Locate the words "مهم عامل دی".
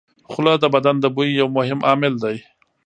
1.57-2.37